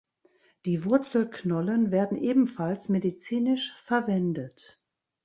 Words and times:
Die 0.65 0.83
Wurzelknollen 0.83 1.91
werden 1.91 2.17
ebenfalls 2.17 2.89
medizinisch 2.89 3.71
verwendet. 3.83 4.81